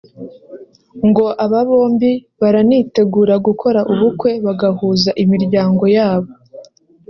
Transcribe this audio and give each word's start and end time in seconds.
ngo 1.07 1.25
aba 1.43 1.59
bombi 1.69 2.11
baranitegura 2.39 3.35
gukora 3.47 3.79
ubukwe 3.91 4.31
bagahuza 4.45 5.09
imiryango 5.23 5.83
yabo 5.97 6.31